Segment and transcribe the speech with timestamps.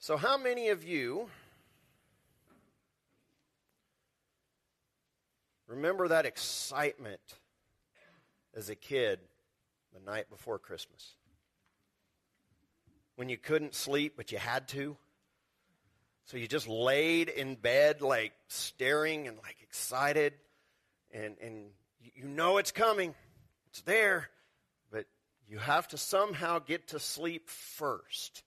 [0.00, 1.28] So, how many of you
[5.66, 7.20] remember that excitement
[8.54, 9.18] as a kid
[9.92, 11.14] the night before Christmas?
[13.16, 14.96] When you couldn't sleep, but you had to?
[16.26, 20.32] So you just laid in bed, like staring and like excited,
[21.10, 21.70] and, and
[22.14, 23.16] you know it's coming,
[23.70, 24.28] it's there,
[24.92, 25.06] but
[25.48, 28.44] you have to somehow get to sleep first.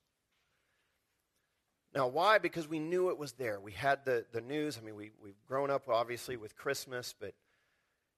[1.93, 2.37] Now, why?
[2.37, 3.59] Because we knew it was there.
[3.59, 4.77] We had the, the news.
[4.81, 7.33] I mean, we, we've grown up, obviously, with Christmas, but,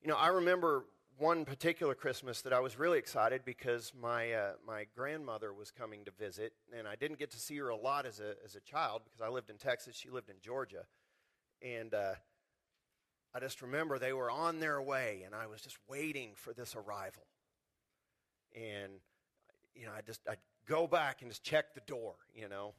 [0.02, 0.85] you know, I remember
[1.17, 6.05] one particular Christmas that I was really excited because my, uh, my grandmother was coming
[6.05, 8.59] to visit, and I didn't get to see her a lot as a, as a
[8.59, 9.95] child because I lived in Texas.
[9.95, 10.85] She lived in Georgia.
[11.63, 12.13] And uh,
[13.34, 16.76] I just remember they were on their way, and I was just waiting for this
[16.76, 17.23] arrival.
[18.55, 18.93] And,
[19.73, 20.37] you know, I just, I'd
[20.67, 22.76] go back and just check the door, you know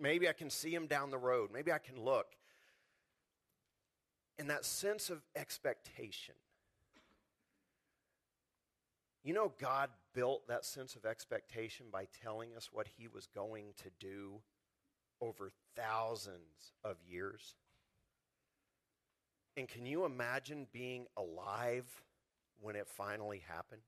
[0.00, 1.50] maybe I can see him down the road.
[1.52, 2.26] Maybe I can look.
[4.38, 6.34] And that sense of expectation.
[9.22, 13.66] You know, God built that sense of expectation by telling us what he was going
[13.82, 14.40] to do
[15.20, 17.54] over thousands of years.
[19.56, 21.84] And can you imagine being alive
[22.60, 23.82] when it finally happened?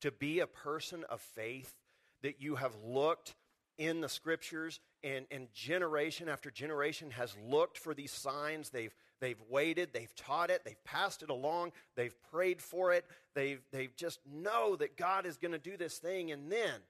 [0.00, 1.74] To be a person of faith
[2.22, 3.34] that you have looked
[3.78, 8.70] in the scriptures and, and generation after generation has looked for these signs.
[8.70, 13.62] They've, they've waited they've taught it they've passed it along they've prayed for it they've,
[13.72, 16.80] they've just know that god is going to do this thing and then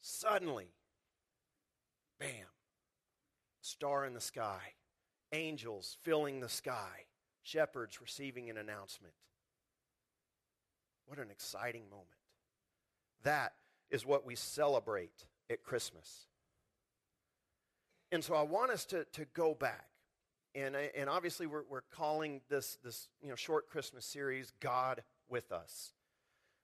[0.00, 0.68] suddenly
[2.18, 2.46] bam
[3.60, 4.60] star in the sky
[5.32, 7.04] angels filling the sky
[7.44, 9.14] shepherds receiving an announcement.
[11.06, 12.08] What an exciting moment.
[13.22, 13.52] That
[13.90, 16.26] is what we celebrate at Christmas.
[18.12, 19.86] And so I want us to, to go back.
[20.54, 25.50] And, and obviously, we're, we're calling this, this you know, short Christmas series God with
[25.50, 25.92] Us.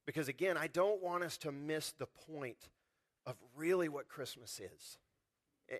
[0.06, 2.68] Because again, I don't want us to miss the point
[3.26, 4.98] of really what Christmas is.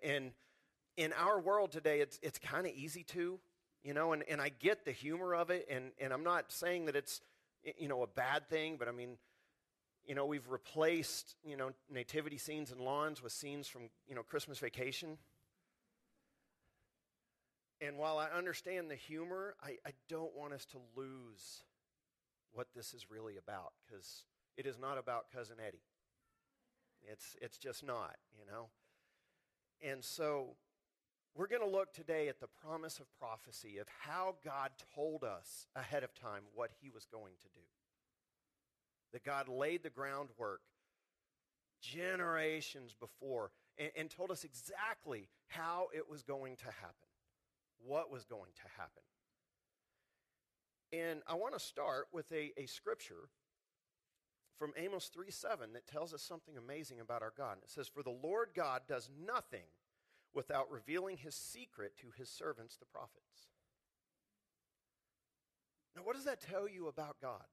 [0.03, 0.33] And
[0.97, 3.39] in our world today, it's, it's kind of easy to,
[3.83, 5.67] you know, and, and I get the humor of it.
[5.71, 7.21] And, and I'm not saying that it's,
[7.79, 9.19] you know, a bad thing, but I mean,
[10.11, 14.25] you know, we've replaced, you know, nativity scenes and lawns with scenes from, you know,
[14.25, 15.19] Christmas vacation.
[17.81, 21.63] And while I understand the humor, I, I don't want us to lose
[22.53, 24.25] what this is really about because
[24.57, 25.85] it is not about Cousin Eddie.
[27.09, 28.67] It's, it's just not, you know.
[29.81, 30.57] And so
[31.37, 35.69] we're going to look today at the promise of prophecy of how God told us
[35.77, 37.61] ahead of time what he was going to do
[39.13, 40.61] that God laid the groundwork
[41.81, 47.09] generations before and, and, told us exactly how it was going to happen,
[47.79, 49.03] what was going to happen.
[50.93, 53.31] And I want to start with a, a scripture
[54.59, 57.59] from Amos 3 7 that tells us something amazing about our God.
[57.63, 59.65] It says, For the Lord God does nothing
[60.35, 63.49] without revealing his secret to his servants, the prophets.
[65.97, 67.45] Now, what does that tell you about God?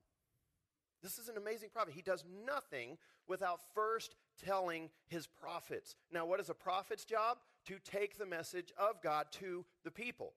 [1.02, 1.94] This is an amazing prophet.
[1.94, 2.98] He does nothing
[3.28, 5.96] without first telling his prophets.
[6.12, 7.38] Now, what is a prophet's job?
[7.66, 10.34] To take the message of God to the people.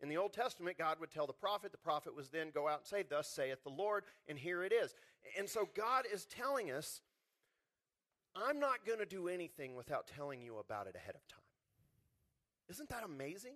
[0.00, 2.80] In the Old Testament, God would tell the prophet, the prophet was then go out
[2.80, 4.94] and say, Thus saith the Lord, and here it is.
[5.38, 7.00] And so God is telling us,
[8.34, 11.38] I'm not going to do anything without telling you about it ahead of time.
[12.68, 13.54] Isn't that amazing?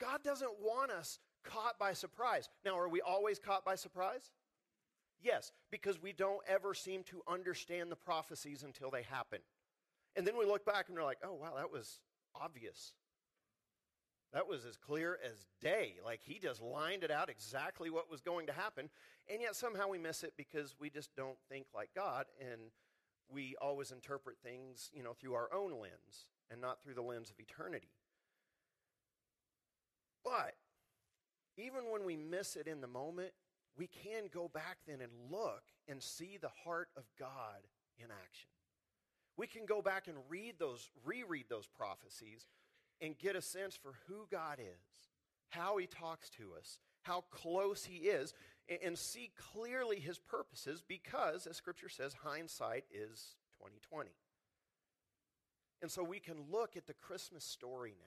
[0.00, 2.48] God doesn't want us caught by surprise.
[2.64, 4.30] Now, are we always caught by surprise?
[5.22, 9.40] Yes, because we don't ever seem to understand the prophecies until they happen.
[10.16, 12.00] And then we look back and we're like, oh, wow, that was
[12.34, 12.94] obvious.
[14.32, 15.94] That was as clear as day.
[16.04, 18.88] Like he just lined it out exactly what was going to happen.
[19.28, 22.70] And yet somehow we miss it because we just don't think like God and
[23.32, 27.30] we always interpret things, you know, through our own lens and not through the lens
[27.30, 27.90] of eternity.
[30.24, 30.54] But
[31.56, 33.32] even when we miss it in the moment,
[33.76, 37.66] we can go back then and look and see the heart of God
[37.98, 38.48] in action.
[39.36, 42.46] We can go back and read those, reread those prophecies
[43.00, 45.08] and get a sense for who God is,
[45.48, 48.34] how he talks to us, how close he is,
[48.68, 54.10] and, and see clearly his purposes because, as scripture says, hindsight is 2020.
[55.82, 58.06] And so we can look at the Christmas story now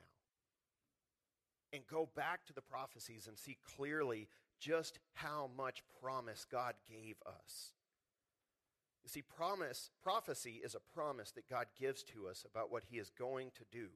[1.73, 4.27] and go back to the prophecies and see clearly
[4.63, 7.73] just how much promise God gave us.
[9.03, 12.97] You see, promise, prophecy is a promise that God gives to us about what he
[12.97, 13.87] is going to do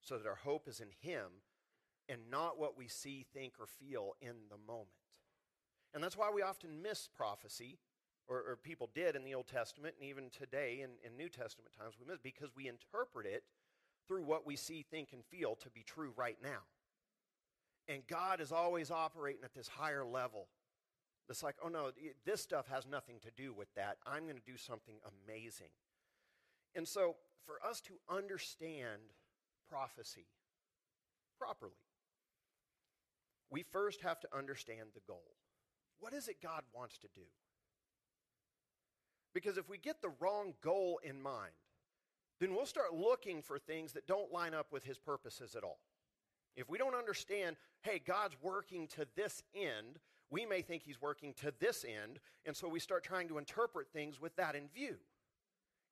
[0.00, 1.26] so that our hope is in him
[2.08, 4.88] and not what we see, think, or feel in the moment.
[5.92, 7.78] And that's why we often miss prophecy,
[8.26, 11.72] or, or people did in the Old Testament, and even today in, in New Testament
[11.78, 13.44] times we miss, because we interpret it
[14.08, 16.60] through what we see, think, and feel to be true right now.
[17.90, 20.46] And God is always operating at this higher level.
[21.28, 21.90] It's like, oh no,
[22.24, 23.96] this stuff has nothing to do with that.
[24.06, 24.94] I'm going to do something
[25.26, 25.70] amazing.
[26.76, 29.00] And so, for us to understand
[29.68, 30.26] prophecy
[31.36, 31.72] properly,
[33.50, 35.34] we first have to understand the goal.
[35.98, 37.26] What is it God wants to do?
[39.34, 41.54] Because if we get the wrong goal in mind,
[42.38, 45.80] then we'll start looking for things that don't line up with his purposes at all.
[46.56, 49.98] If we don't understand, hey, God's working to this end,
[50.30, 53.88] we may think he's working to this end, and so we start trying to interpret
[53.92, 54.96] things with that in view.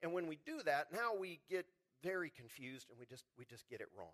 [0.02, 1.66] And when we do that, now we get
[2.02, 4.12] very confused and we just we just get it wrong.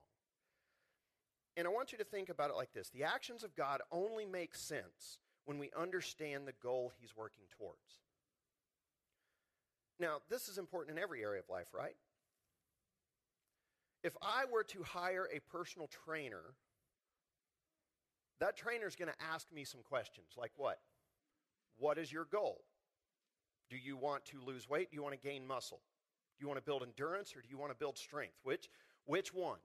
[1.56, 2.88] And I want you to think about it like this.
[2.88, 8.00] The actions of God only make sense when we understand the goal he's working towards.
[10.00, 11.94] Now, this is important in every area of life, right?
[14.04, 16.54] If I were to hire a personal trainer,
[18.38, 20.78] that trainer is going to ask me some questions like what?
[21.78, 22.60] What is your goal?
[23.70, 24.90] Do you want to lose weight?
[24.90, 25.80] Do you want to gain muscle?
[26.38, 28.34] Do you want to build endurance or do you want to build strength?
[28.42, 28.68] Which,
[29.06, 29.58] which one?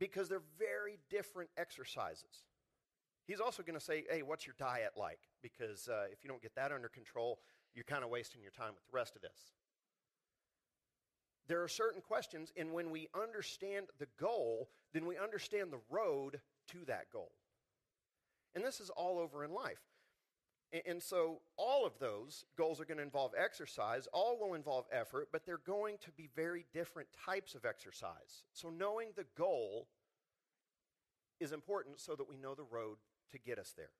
[0.00, 2.46] Because they're very different exercises.
[3.28, 5.20] He's also going to say, hey, what's your diet like?
[5.40, 7.38] Because uh, if you don't get that under control,
[7.74, 9.52] you're kind of wasting your time with the rest of this.
[11.48, 16.40] There are certain questions, and when we understand the goal, then we understand the road
[16.68, 17.32] to that goal.
[18.54, 19.80] And this is all over in life.
[20.86, 25.28] And, so, all of those goals are going to involve exercise, all will involve effort,
[25.30, 28.44] but they're going to be very different types of exercise.
[28.54, 29.88] So, knowing the goal
[31.40, 32.96] is important so that we know the road
[33.32, 33.90] to get us there.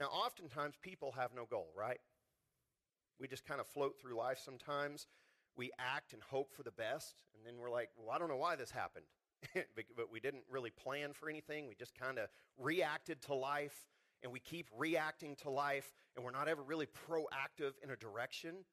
[0.00, 2.00] Now, oftentimes people have no goal, right?
[3.20, 5.06] We just kind of float through life sometimes.
[5.56, 8.36] We act and hope for the best, and then we're like, well, I don't know
[8.36, 9.04] why this happened.
[9.96, 11.68] but we didn't really plan for anything.
[11.68, 12.28] We just kind of
[12.58, 13.86] reacted to life,
[14.22, 18.64] and we keep reacting to life, and we're not ever really proactive in a direction.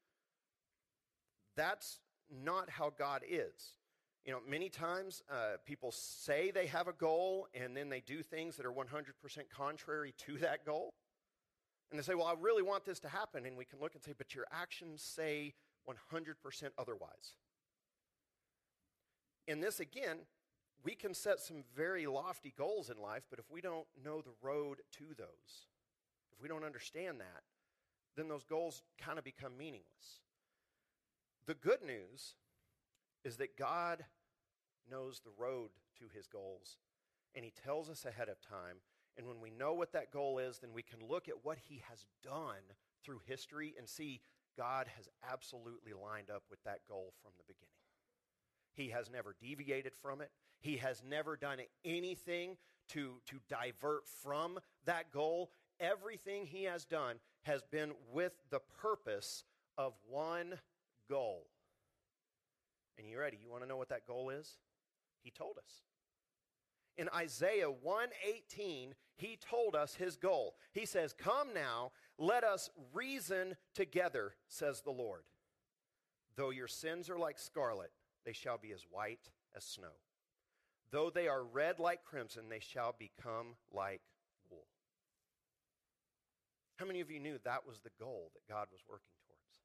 [1.56, 2.00] That's
[2.30, 3.74] not how God is.
[4.26, 8.22] You know, many times uh, people say they have a goal and then they do
[8.22, 8.86] things that are 100%
[9.50, 10.94] contrary to that goal.
[11.90, 13.46] And they say, Well, I really want this to happen.
[13.46, 15.56] And we can look and say, But your actions say
[15.90, 17.34] 100% otherwise.
[19.48, 20.20] And this, again,
[20.84, 24.32] we can set some very lofty goals in life, but if we don't know the
[24.42, 25.68] road to those,
[26.32, 27.44] if we don't understand that,
[28.16, 30.22] then those goals kind of become meaningless.
[31.46, 32.36] The good news
[33.24, 34.06] is that God
[34.90, 36.78] knows the road to his goals,
[37.36, 38.78] and he tells us ahead of time
[39.20, 41.84] and when we know what that goal is, then we can look at what he
[41.90, 42.64] has done
[43.04, 44.22] through history and see
[44.60, 47.70] God has absolutely lined up with that goal from the beginning.
[48.74, 50.32] He has never deviated from it.
[50.60, 52.58] He has never done anything
[52.90, 55.52] to, to divert from that goal.
[55.80, 59.46] Everything he has done has been with the purpose
[59.78, 60.56] of one
[61.10, 61.48] goal.
[62.98, 63.38] And you ready?
[63.42, 64.58] You want to know what that goal is?
[65.22, 65.83] He told us
[67.00, 70.56] in Isaiah 118, he told us his goal.
[70.74, 75.23] He says, Come now, let us reason together, says the Lord.
[76.35, 77.92] Though your sins are like scarlet,
[78.26, 79.95] they shall be as white as snow.
[80.92, 84.02] Though they are red like crimson, they shall become like
[84.49, 84.68] wool.
[86.78, 89.61] How many of you knew that was the goal that God was working towards?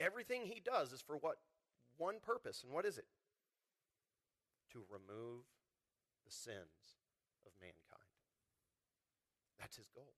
[0.00, 1.36] Everything he does is for what?
[1.96, 2.62] One purpose.
[2.64, 3.06] And what is it?
[4.72, 5.44] To remove
[6.26, 7.00] the sins
[7.46, 8.10] of mankind.
[9.58, 10.14] That's his goal.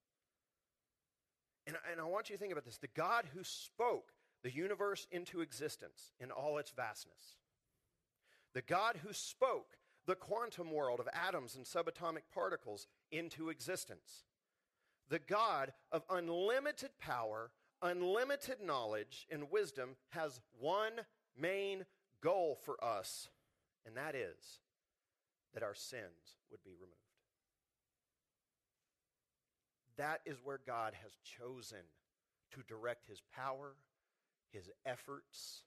[1.65, 2.77] And, and I want you to think about this.
[2.77, 4.11] The God who spoke
[4.43, 7.37] the universe into existence in all its vastness,
[8.53, 14.25] the God who spoke the quantum world of atoms and subatomic particles into existence,
[15.09, 17.51] the God of unlimited power,
[17.81, 20.93] unlimited knowledge, and wisdom has one
[21.37, 21.85] main
[22.21, 23.29] goal for us,
[23.85, 24.59] and that is
[25.53, 27.02] that our sins would be removed.
[29.97, 31.79] That is where God has chosen
[32.51, 33.75] to direct his power,
[34.51, 35.63] his efforts,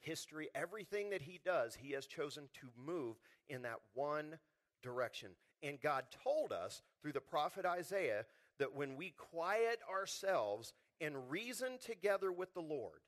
[0.00, 3.16] history, everything that he does, he has chosen to move
[3.48, 4.38] in that one
[4.82, 5.30] direction.
[5.62, 8.24] And God told us through the prophet Isaiah
[8.58, 13.00] that when we quiet ourselves and reason together with the Lord,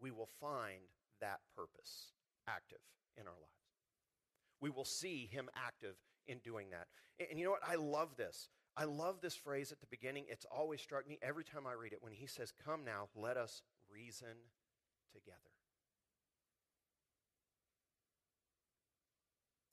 [0.00, 0.80] we will find
[1.20, 2.12] that purpose
[2.48, 2.78] active
[3.16, 3.44] in our lives.
[4.60, 5.96] We will see him active
[6.26, 6.86] in doing that.
[7.28, 7.68] And you know what?
[7.68, 8.48] I love this.
[8.76, 10.24] I love this phrase at the beginning.
[10.28, 13.36] It's always struck me every time I read it when he says, Come now, let
[13.36, 13.62] us
[13.92, 14.28] reason
[15.12, 15.36] together.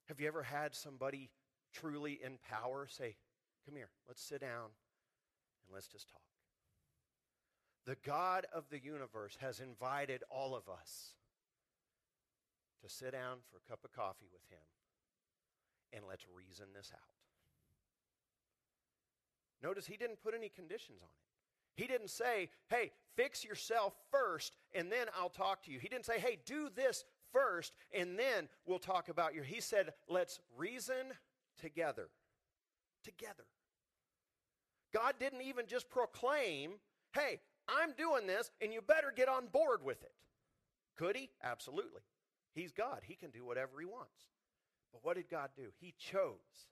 [0.08, 1.30] Have you ever had somebody
[1.72, 3.16] truly in power say,
[3.64, 4.70] Come here, let's sit down
[5.64, 6.20] and let's just talk?
[7.86, 11.14] The God of the universe has invited all of us
[12.82, 14.64] to sit down for a cup of coffee with him
[15.92, 17.17] and let's reason this out.
[19.62, 21.82] Notice he didn't put any conditions on it.
[21.82, 25.78] He didn't say, hey, fix yourself first and then I'll talk to you.
[25.78, 29.44] He didn't say, hey, do this first and then we'll talk about your.
[29.44, 31.12] He said, let's reason
[31.60, 32.08] together.
[33.04, 33.44] Together.
[34.92, 36.72] God didn't even just proclaim,
[37.12, 40.12] hey, I'm doing this and you better get on board with it.
[40.96, 41.30] Could he?
[41.44, 42.02] Absolutely.
[42.54, 43.02] He's God.
[43.04, 44.26] He can do whatever he wants.
[44.92, 45.68] But what did God do?
[45.80, 46.66] He chose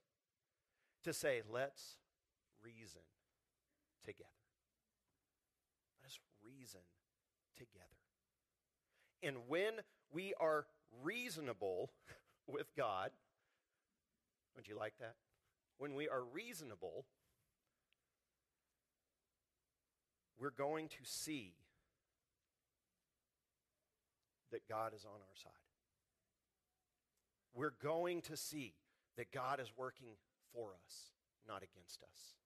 [1.04, 1.98] to say, let's
[2.66, 3.02] reason
[4.04, 4.28] together.
[6.02, 6.80] Let us reason
[7.56, 7.84] together.
[9.22, 9.74] And when
[10.12, 10.66] we are
[11.02, 11.90] reasonable
[12.46, 13.10] with God,
[14.54, 15.14] don't you like that?
[15.78, 17.04] When we are reasonable,
[20.38, 21.54] we're going to see
[24.52, 25.52] that God is on our side.
[27.54, 28.74] We're going to see
[29.16, 30.16] that God is working
[30.52, 31.12] for us,
[31.48, 32.36] not against us.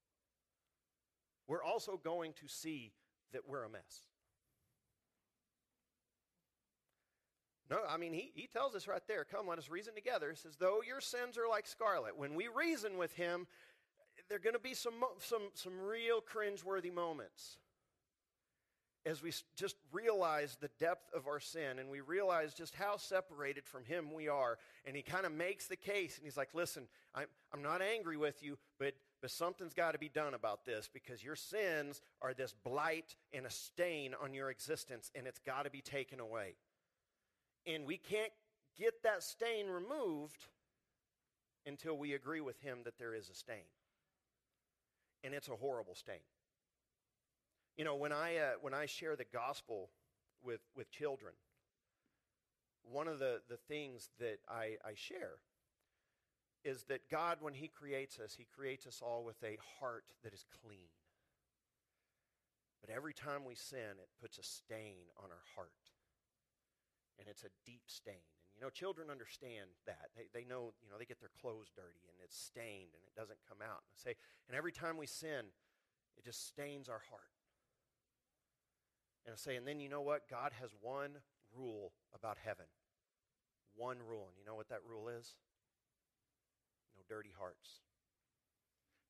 [1.50, 2.92] We're also going to see
[3.32, 4.04] that we're a mess.
[7.68, 10.30] No, I mean, he, he tells us right there, come, let us reason together.
[10.30, 13.48] He says, though your sins are like scarlet, when we reason with him,
[14.28, 17.58] there are going to be some, some, some real cringeworthy moments
[19.04, 23.66] as we just realize the depth of our sin and we realize just how separated
[23.66, 24.58] from Him we are.
[24.84, 28.16] And He kind of makes the case and He's like, listen, I'm, I'm not angry
[28.16, 32.32] with you, but, but something's got to be done about this because your sins are
[32.32, 36.54] this blight and a stain on your existence and it's got to be taken away.
[37.66, 38.32] And we can't
[38.78, 40.46] get that stain removed
[41.66, 43.68] until we agree with Him that there is a stain.
[45.22, 46.24] And it's a horrible stain.
[47.76, 49.90] You know, when I, uh, when I share the gospel
[50.42, 51.34] with, with children,
[52.90, 55.36] one of the, the things that I, I share
[56.64, 60.34] is that God, when He creates us, He creates us all with a heart that
[60.34, 60.90] is clean.
[62.80, 65.72] But every time we sin, it puts a stain on our heart.
[67.18, 68.24] And it's a deep stain.
[68.50, 70.08] And, you know, children understand that.
[70.16, 73.12] They, they know, you know, they get their clothes dirty and it's stained and it
[73.14, 73.84] doesn't come out.
[73.84, 74.14] And, I say,
[74.48, 75.52] and every time we sin,
[76.16, 77.36] it just stains our heart.
[79.26, 80.28] And I say, and then you know what?
[80.30, 81.20] God has one
[81.54, 82.66] rule about heaven.
[83.76, 84.28] One rule.
[84.28, 85.36] And you know what that rule is?
[87.00, 87.80] No dirty hearts.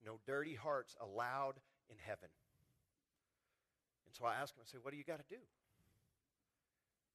[0.04, 1.54] No dirty hearts allowed
[1.90, 2.28] in heaven.
[4.06, 5.40] And so I ask them, I say, what do you got to do?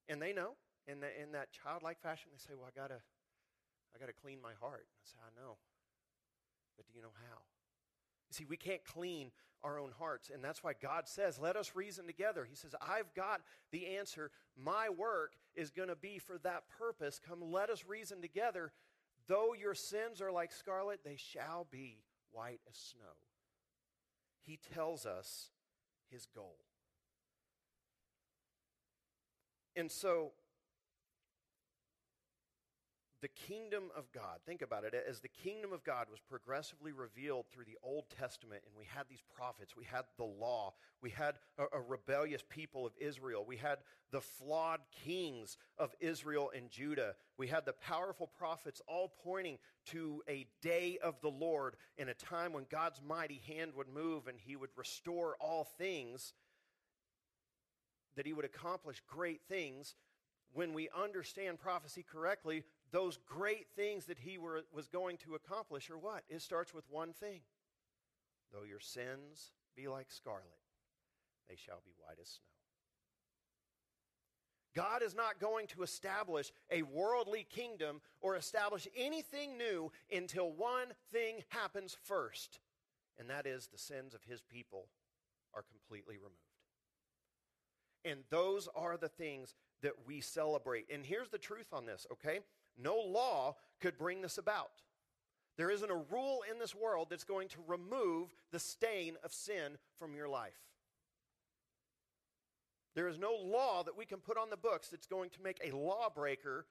[0.09, 0.51] And they know.
[0.87, 3.01] In, the, in that childlike fashion, they say, well, I got to
[3.95, 4.87] I got to clean my heart.
[4.91, 5.55] I say, I know.
[6.75, 7.37] But do you know how?
[8.29, 9.31] You see, we can't clean
[9.63, 10.29] our own hearts.
[10.33, 12.45] And that's why God says, let us reason together.
[12.47, 13.41] He says, I've got
[13.71, 14.31] the answer.
[14.61, 17.21] My work is going to be for that purpose.
[17.25, 18.73] Come, let us reason together.
[19.27, 21.99] Though your sins are like scarlet, they shall be
[22.31, 23.15] white as snow.
[24.41, 25.49] He tells us
[26.11, 26.57] his goal.
[29.75, 30.31] And so
[33.25, 37.47] the kingdom of God, think about it, as the kingdom of God was progressively revealed
[37.51, 41.33] through the Old Testament, and we had these prophets, we had the law, we had
[41.57, 43.79] a, a, rebellious people of Israel, we had
[44.11, 50.21] the flawed kings of Israel and Judah, we had the powerful prophets all pointing to
[50.29, 54.37] a day of the Lord in a time when God's mighty hand would move and
[54.39, 56.33] he would restore all things,
[58.17, 59.95] that he would accomplish great things.
[60.53, 62.63] When we understand prophecy correctly,
[62.95, 66.23] those great things that he were, was going to accomplish are what?
[66.29, 67.41] It starts with one thing.
[68.53, 70.45] Though your sins be like scarlet,
[71.49, 72.45] they shall be white as snow.
[74.81, 80.87] God is not going to establish a worldly kingdom or establish anything new until one
[81.11, 82.59] thing happens first,
[83.19, 84.85] and that is the sins of his people
[85.53, 86.35] are completely removed.
[88.05, 90.85] And those are the things that we celebrate.
[90.89, 92.39] And here's the truth on this, okay?
[92.77, 94.71] No law could bring this about.
[95.57, 99.77] There isn't a rule in this world that's going to remove the stain of sin
[99.97, 100.59] from your life.
[102.93, 105.59] There is no law that we can put on the books that's going to make
[105.63, 106.65] a lawbreaker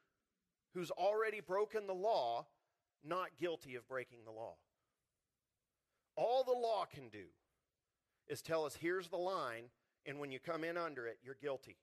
[0.74, 2.46] who's already broken the law
[3.06, 4.54] not guilty of breaking the law.
[6.16, 7.26] All the law can do
[8.28, 9.64] is tell us here's the line,
[10.06, 11.76] and when you come in under it, you're guilty.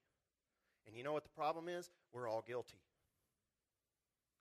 [0.87, 1.89] And you know what the problem is?
[2.11, 2.79] We're all guilty.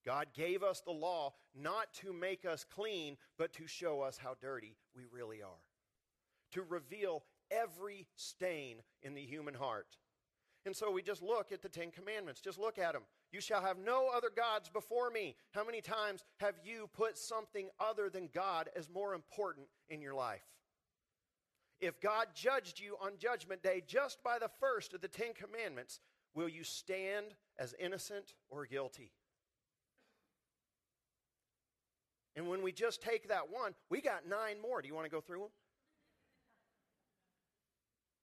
[0.04, 4.35] God gave us the law not to make us clean, but to show us how
[4.40, 5.62] dirty we really are.
[6.52, 9.97] To reveal every stain in the human heart.
[10.66, 12.40] And so we just look at the Ten Commandments.
[12.40, 13.02] Just look at them.
[13.33, 15.37] You shall have no other gods before me.
[15.52, 20.14] How many times have you put something other than God as more important in your
[20.14, 20.45] life?
[21.80, 26.00] If God judged you on Judgment Day just by the first of the Ten Commandments,
[26.35, 27.26] will you stand
[27.59, 29.12] as innocent or guilty?
[32.37, 34.80] And when we just take that one, we got nine more.
[34.80, 35.49] Do you want to go through them?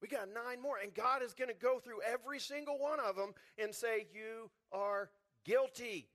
[0.01, 0.77] We got nine more.
[0.81, 4.49] And God is going to go through every single one of them and say, You
[4.71, 5.09] are
[5.43, 6.07] guilty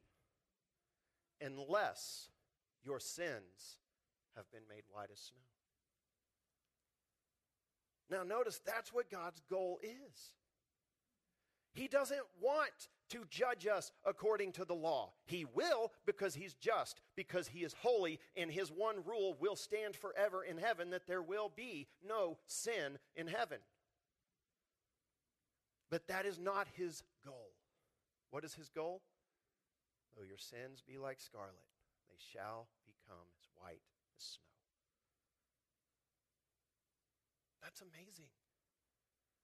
[1.41, 2.29] unless
[2.85, 3.79] your sins
[4.37, 5.39] have been made white as snow.
[8.11, 10.35] Now, notice that's what God's goal is.
[11.73, 15.13] He doesn't want to judge us according to the law.
[15.27, 19.95] He will because he's just, because he is holy, and his one rule will stand
[19.95, 23.59] forever in heaven that there will be no sin in heaven.
[25.91, 27.53] But that is not his goal.
[28.31, 29.03] What is his goal?
[30.17, 31.69] Though your sins be like scarlet,
[32.09, 33.83] they shall become as white
[34.17, 34.49] as snow.
[37.63, 38.29] That's amazing.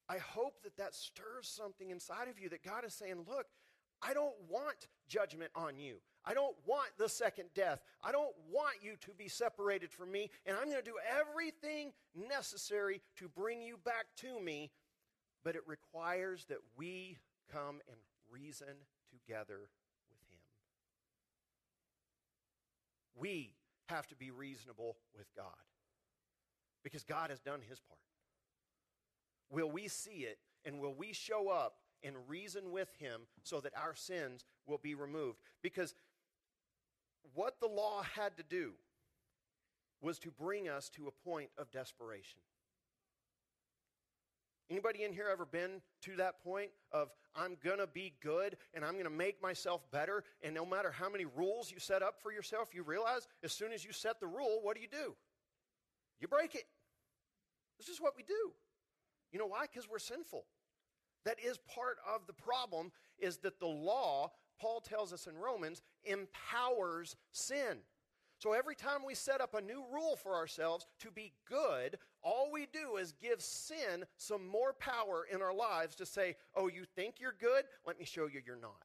[0.09, 3.47] I hope that that stirs something inside of you that God is saying, look,
[4.01, 5.97] I don't want judgment on you.
[6.25, 7.81] I don't want the second death.
[8.03, 11.93] I don't want you to be separated from me, and I'm going to do everything
[12.15, 14.71] necessary to bring you back to me,
[15.45, 17.19] but it requires that we
[17.53, 17.97] come and
[18.31, 18.69] reason
[19.11, 19.71] together
[20.11, 20.39] with Him.
[23.17, 23.55] We
[23.89, 25.47] have to be reasonable with God
[26.85, 28.01] because God has done His part.
[29.51, 33.73] Will we see it and will we show up and reason with him so that
[33.77, 35.39] our sins will be removed?
[35.63, 35.95] Because
[37.35, 38.73] what the law had to do
[40.01, 42.41] was to bring us to a point of desperation.
[44.71, 48.85] Anybody in here ever been to that point of I'm going to be good and
[48.85, 52.21] I'm going to make myself better and no matter how many rules you set up
[52.21, 55.15] for yourself, you realize as soon as you set the rule, what do you do?
[56.21, 56.67] You break it.
[57.79, 58.53] This is what we do.
[59.33, 59.63] You know why?
[59.63, 60.45] Because we're sinful.
[61.25, 65.83] That is part of the problem is that the law, Paul tells us in Romans,
[66.05, 67.79] empowers sin.
[68.39, 72.51] So every time we set up a new rule for ourselves to be good, all
[72.53, 76.85] we do is give sin some more power in our lives to say, oh, you
[76.95, 77.65] think you're good?
[77.85, 78.85] Let me show you you're not.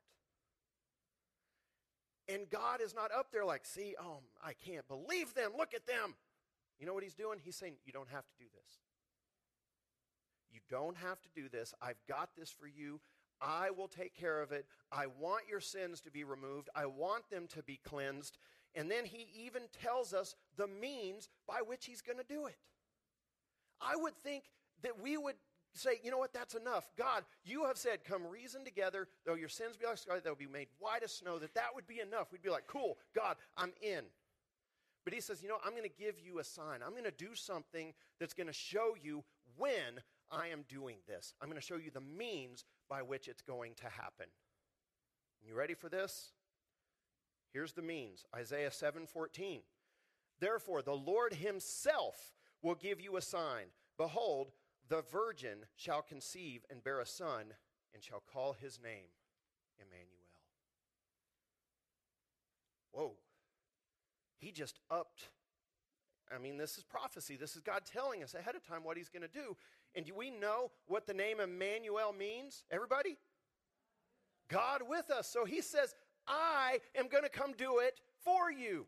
[2.27, 5.51] And God is not up there like, see, oh, I can't believe them.
[5.55, 6.15] Look at them.
[6.79, 7.37] You know what he's doing?
[7.43, 8.79] He's saying, you don't have to do this.
[10.53, 11.73] You don't have to do this.
[11.81, 12.99] I've got this for you.
[13.41, 14.65] I will take care of it.
[14.91, 16.69] I want your sins to be removed.
[16.75, 18.37] I want them to be cleansed.
[18.75, 22.57] And then he even tells us the means by which he's going to do it.
[23.81, 24.45] I would think
[24.81, 25.35] that we would
[25.73, 26.89] say, you know what, that's enough.
[26.97, 30.47] God, you have said, come reason together, though your sins be like scarlet, they'll be
[30.47, 32.31] made white as snow, that that would be enough.
[32.31, 34.03] We'd be like, cool, God, I'm in.
[35.03, 36.79] But he says, you know, I'm going to give you a sign.
[36.85, 39.23] I'm going to do something that's going to show you
[39.57, 40.01] when
[40.33, 41.33] I am doing this.
[41.41, 44.27] I'm going to show you the means by which it's going to happen.
[45.45, 46.31] You ready for this?
[47.51, 48.25] Here's the means.
[48.35, 49.61] Isaiah 7:14.
[50.39, 53.67] Therefore the Lord himself will give you a sign.
[53.97, 54.51] Behold,
[54.89, 57.53] the virgin shall conceive and bear a son
[57.93, 59.09] and shall call his name
[59.77, 60.09] Emmanuel.
[62.91, 63.13] Whoa.
[64.39, 65.29] He just upped
[66.33, 67.35] I mean, this is prophecy.
[67.35, 69.55] This is God telling us ahead of time what he's going to do.
[69.95, 72.63] And do we know what the name Emmanuel means?
[72.71, 73.17] Everybody?
[74.49, 75.27] God with us.
[75.27, 75.93] So he says,
[76.27, 78.85] I am going to come do it for you.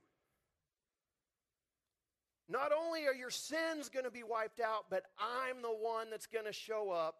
[2.47, 6.27] Not only are your sins going to be wiped out, but I'm the one that's
[6.27, 7.15] going to show up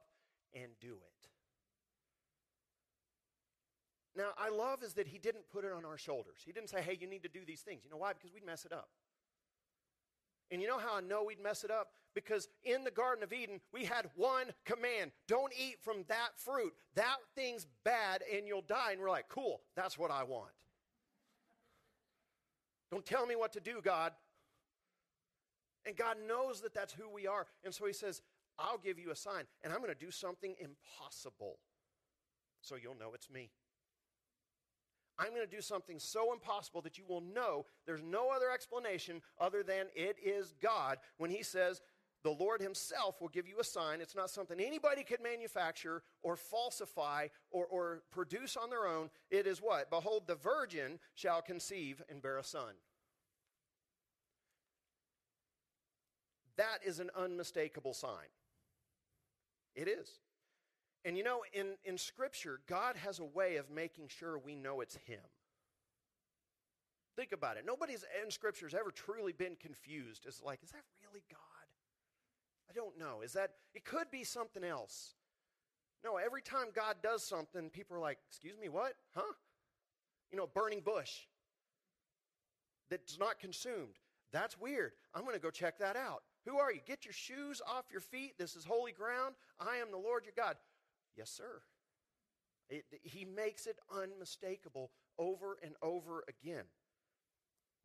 [0.54, 1.16] and do it.
[4.18, 6.38] Now, I love is that he didn't put it on our shoulders.
[6.46, 7.82] He didn't say, hey, you need to do these things.
[7.84, 8.14] You know why?
[8.14, 8.90] Because we'd mess it up.
[10.52, 11.90] And you know how I know we'd mess it up?
[12.14, 16.74] Because in the Garden of Eden, we had one command don't eat from that fruit.
[16.96, 18.92] That thing's bad and you'll die.
[18.92, 20.52] And we're like, cool, that's what I want.
[22.92, 24.14] Don't tell me what to do, God.
[25.86, 27.46] And God knows that that's who we are.
[27.64, 28.22] And so He says,
[28.58, 31.58] I'll give you a sign, and I'm going to do something impossible
[32.62, 33.50] so you'll know it's me.
[35.18, 39.22] I'm going to do something so impossible that you will know there's no other explanation
[39.40, 41.82] other than it is God when He says,
[42.24, 44.02] the Lord Himself will give you a sign.
[44.02, 49.12] It's not something anybody could manufacture or falsify or, or produce on their own.
[49.30, 49.92] It is what?
[49.92, 52.74] Behold, the virgin shall conceive and bear a son.
[56.58, 58.30] That is an unmistakable sign.
[59.76, 60.10] It is.
[61.06, 64.82] And you know, in, in Scripture, God has a way of making sure we know
[64.82, 65.22] it's Him.
[67.16, 67.64] Think about it.
[67.66, 70.26] Nobody's in Scripture has ever truly been confused.
[70.28, 71.40] It's like, is that really God?
[72.70, 73.22] I don't know.
[73.24, 75.14] Is that, it could be something else.
[76.04, 78.94] No, every time God does something, people are like, excuse me, what?
[79.16, 79.34] Huh?
[80.32, 81.12] You know, burning bush
[82.90, 83.96] that's not consumed.
[84.32, 84.92] That's weird.
[85.14, 86.24] I'm going to go check that out.
[86.46, 86.82] Who are you?
[86.86, 88.34] Get your shoes off your feet.
[88.38, 89.36] This is holy ground.
[89.60, 90.58] I am the Lord your God.
[91.16, 91.62] Yes, sir.
[92.70, 96.66] It, he makes it unmistakable over and over again.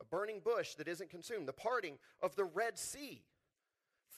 [0.00, 3.22] A burning bush that isn't consumed, the parting of the Red Sea,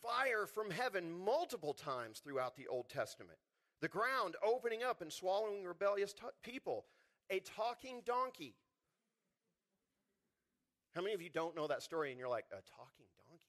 [0.03, 3.39] fire from heaven multiple times throughout the Old Testament,
[3.81, 6.87] the ground opening up and swallowing rebellious t- people,
[7.31, 8.55] a talking donkey.
[10.95, 13.43] How many of you don't know that story and you're like, a talking donkey?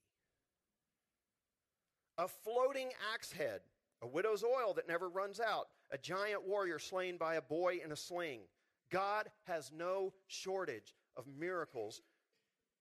[2.17, 3.61] A floating axe head
[4.03, 7.93] a widow's oil that never runs out, a giant warrior slain by a boy in
[7.93, 8.41] a sling.
[8.91, 12.01] God has no shortage of miracles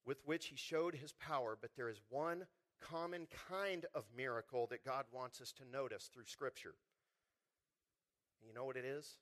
[0.05, 2.45] with which he showed his power, but there is one
[2.81, 6.75] common kind of miracle that God wants us to notice through Scripture.
[8.41, 9.15] And you know what it is?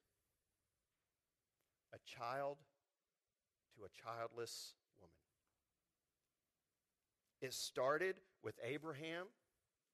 [1.94, 2.58] A child
[3.76, 5.14] to a childless woman.
[7.42, 9.28] It started with Abraham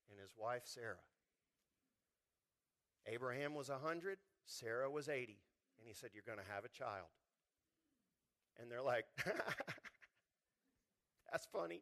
[0.10, 0.96] and his wife Sarah.
[3.08, 5.40] Abraham was 100, Sarah was 80.
[5.80, 7.08] And he said, You're going to have a child.
[8.60, 9.06] And they're like,
[11.32, 11.82] That's funny.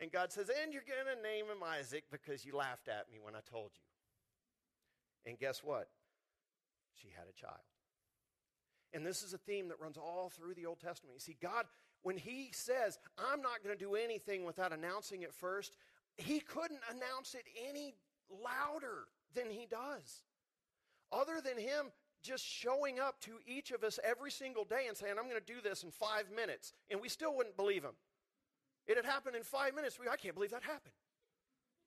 [0.00, 3.18] And God says, And you're going to name him Isaac because you laughed at me
[3.22, 5.30] when I told you.
[5.30, 5.88] And guess what?
[6.94, 7.62] She had a child.
[8.92, 11.14] And this is a theme that runs all through the Old Testament.
[11.14, 11.64] You see, God,
[12.02, 15.76] when He says, I'm not going to do anything without announcing it first,
[16.16, 17.94] He couldn't announce it any
[18.28, 20.22] louder than he does.
[21.10, 21.92] Other than him
[22.22, 25.52] just showing up to each of us every single day and saying, I'm going to
[25.52, 27.94] do this in five minutes, and we still wouldn't believe him.
[28.86, 29.98] It had happened in five minutes.
[29.98, 30.94] We, I can't believe that happened.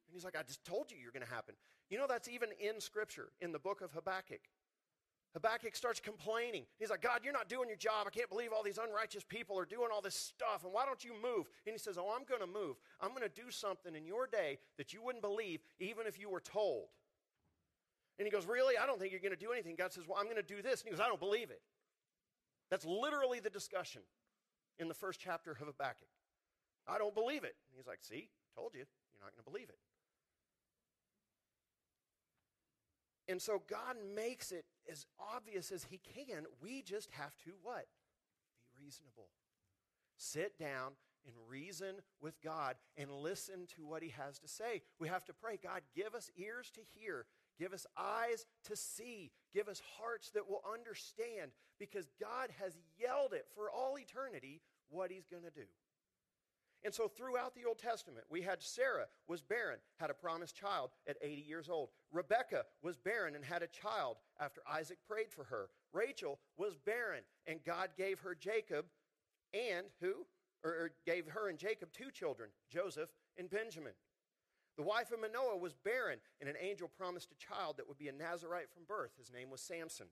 [0.08, 1.56] And he's like, I just told you you're going to happen.
[1.90, 4.42] You know, that's even in Scripture, in the book of Habakkuk.
[5.34, 6.64] Habakkuk starts complaining.
[6.80, 8.08] He's like, God, you're not doing your job.
[8.08, 10.64] I can't believe all these unrighteous people are doing all this stuff.
[10.64, 11.50] And why don't you move?
[11.66, 12.78] And he says, Oh, I'm going to move.
[13.02, 16.30] I'm going to do something in your day that you wouldn't believe, even if you
[16.30, 16.86] were told.
[18.17, 18.78] And he goes, Really?
[18.78, 19.75] I don't think you're going to do anything.
[19.78, 20.82] God says, Well, I'm going to do this.
[20.82, 21.62] And he goes, I don't believe it.
[22.69, 24.01] That's literally the discussion
[24.80, 26.08] in the first chapter of Habakkuk.
[26.88, 27.56] I don't believe it.
[27.69, 29.80] And he's like, See, told you, you're not going to believe it.
[33.28, 36.45] And so God makes it as obvious as he can.
[36.62, 37.88] We just have to what?
[38.78, 39.30] Be reasonable.
[40.17, 40.93] Sit down
[41.25, 44.84] and reason with God and listen to what he has to say.
[44.99, 47.25] We have to pray, God, give us ears to hear
[47.60, 49.32] Give us eyes to see.
[49.54, 55.12] Give us hearts that will understand because God has yelled it for all eternity what
[55.12, 55.68] he's going to do.
[56.86, 60.91] And so throughout the Old Testament, we had Sarah was barren, had a promised child
[61.08, 61.89] at 80 years old.
[62.12, 65.70] Rebecca was barren and had a child after Isaac prayed for her.
[65.94, 68.86] Rachel was barren and God gave her Jacob
[69.52, 70.28] and who?
[70.63, 73.94] Or, gave her and Jacob two children, Joseph and Benjamin.
[74.78, 78.10] The wife of Manoah was barren, and an angel promised a child that would be
[78.10, 79.12] a Nazarite from birth.
[79.18, 80.08] His name was Samson.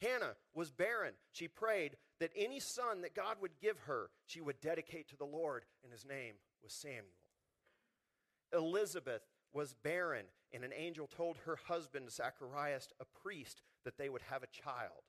[0.00, 1.14] Hannah was barren.
[1.32, 5.24] She prayed that any son that God would give her, she would dedicate to the
[5.24, 7.06] Lord, and his name was Samuel.
[8.52, 14.22] Elizabeth was barren, and an angel told her husband, Zacharias, a priest, that they would
[14.22, 15.02] have a child,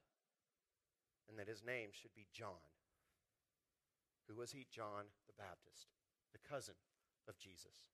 [1.30, 2.50] and that his name should be John.
[4.28, 4.66] Who was he?
[4.72, 5.88] John the Baptist,
[6.32, 6.76] the cousin
[7.28, 7.93] of Jesus.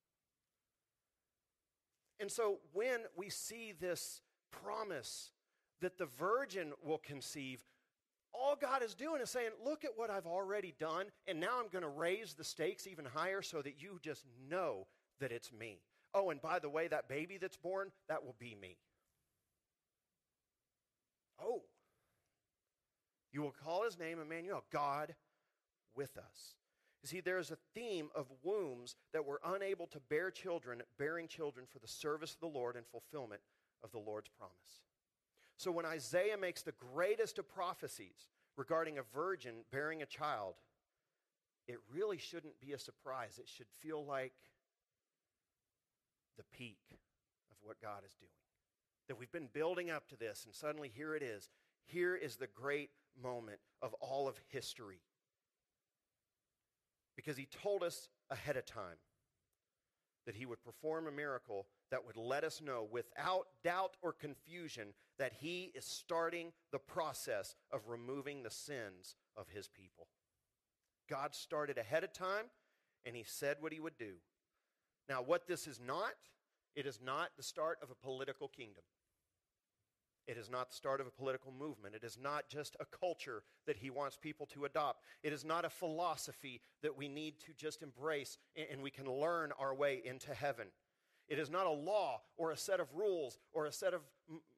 [2.19, 5.31] And so when we see this promise
[5.81, 7.61] that the virgin will conceive,
[8.33, 11.69] all God is doing is saying, Look at what I've already done, and now I'm
[11.69, 14.87] going to raise the stakes even higher so that you just know
[15.19, 15.79] that it's me.
[16.13, 18.77] Oh, and by the way, that baby that's born, that will be me.
[21.41, 21.61] Oh,
[23.31, 25.15] you will call his name Emmanuel, God
[25.95, 26.55] with us.
[27.01, 31.27] You see, there is a theme of wombs that were unable to bear children, bearing
[31.27, 33.41] children for the service of the Lord and fulfillment
[33.83, 34.83] of the Lord's promise.
[35.57, 40.55] So when Isaiah makes the greatest of prophecies regarding a virgin bearing a child,
[41.67, 43.39] it really shouldn't be a surprise.
[43.39, 44.33] It should feel like
[46.37, 48.31] the peak of what God is doing.
[49.07, 51.49] That we've been building up to this, and suddenly here it is.
[51.85, 52.89] Here is the great
[53.21, 54.99] moment of all of history
[57.19, 58.95] because he told us ahead of time
[60.25, 64.93] that he would perform a miracle that would let us know without doubt or confusion
[65.17, 70.07] that he is starting the process of removing the sins of his people.
[71.09, 72.45] God started ahead of time
[73.03, 74.13] and he said what he would do.
[75.09, 76.13] Now, what this is not,
[76.73, 78.83] it is not the start of a political kingdom.
[80.29, 81.95] It is not the start of a political movement.
[81.95, 85.03] It is not just a culture that he wants people to adopt.
[85.23, 88.37] It is not a philosophy that we need to just embrace
[88.71, 90.67] and we can learn our way into heaven.
[91.27, 94.01] It is not a law or a set of rules or a set of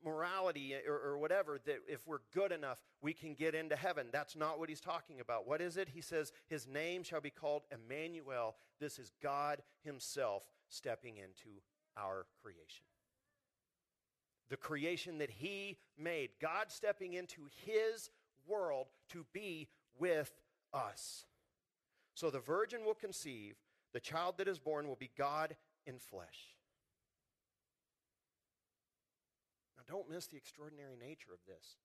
[0.03, 4.07] morality eh, or, or, whatever that if we're good enough, we can get into heaven.
[4.11, 5.47] That's not what he's talking about.
[5.47, 5.89] What is it?
[5.93, 8.55] He says, His name shall be called Emmanuel.
[8.79, 11.61] This is God Himself stepping into
[11.97, 12.85] our creation
[14.51, 18.11] the creation that He made, God stepping into His
[18.45, 20.29] world to be with
[20.73, 21.25] us.
[22.13, 23.55] So the virgin will conceive,
[23.93, 25.55] the child that is born will be God
[25.87, 26.57] in flesh.
[29.77, 31.77] Now, don't miss the extraordinary nature of this.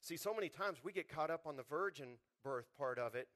[0.00, 3.28] See, so many times we get caught up on the virgin birth part of it,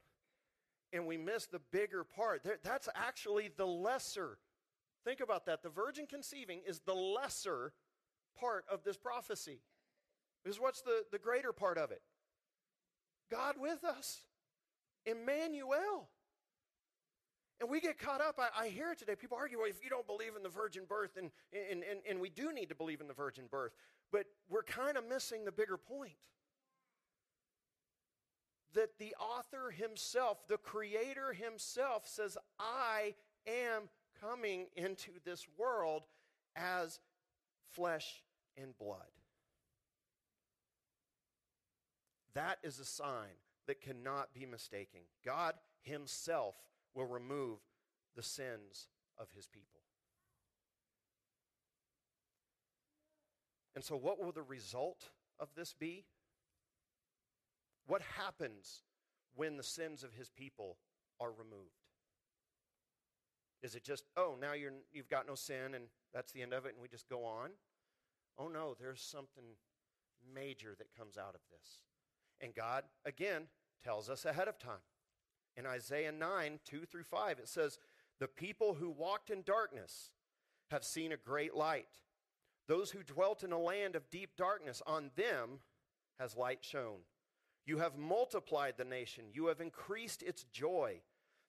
[0.90, 2.46] and we miss the bigger part.
[2.64, 4.38] That's actually the lesser.
[5.04, 5.62] Think about that.
[5.62, 7.74] The virgin conceiving is the lesser
[8.38, 9.60] part of this prophecy.
[10.42, 12.02] Because what's the, the greater part of it?
[13.30, 14.22] God with us.
[15.06, 16.08] Emmanuel.
[17.60, 18.38] And we get caught up.
[18.38, 19.14] I, I, hear it today.
[19.14, 22.20] People argue, well, if you don't believe in the virgin birth, and, and, and, and
[22.20, 23.72] we do need to believe in the virgin birth,
[24.10, 26.12] but we're kind of missing the bigger point.
[28.74, 33.14] That the author himself, the creator himself, says, I
[33.46, 33.90] am
[34.20, 36.02] coming into this world
[36.56, 36.98] as
[37.72, 38.22] flesh
[38.56, 38.98] and blood.
[42.34, 45.00] That is a sign that cannot be mistaken.
[45.24, 46.54] God Himself
[46.94, 47.58] will remove
[48.16, 49.80] the sins of His people.
[53.74, 56.04] And so, what will the result of this be?
[57.86, 58.82] What happens
[59.34, 60.76] when the sins of His people
[61.20, 61.89] are removed?
[63.62, 66.64] Is it just, oh, now you're, you've got no sin and that's the end of
[66.66, 67.50] it and we just go on?
[68.38, 69.44] Oh no, there's something
[70.34, 71.80] major that comes out of this.
[72.40, 73.48] And God, again,
[73.84, 74.84] tells us ahead of time.
[75.56, 77.78] In Isaiah 9, 2 through 5, it says,
[78.18, 80.10] The people who walked in darkness
[80.70, 81.88] have seen a great light.
[82.66, 85.60] Those who dwelt in a land of deep darkness, on them
[86.18, 87.00] has light shone.
[87.66, 91.00] You have multiplied the nation, you have increased its joy.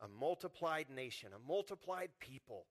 [0.00, 2.66] a multiplied nation, a multiplied people,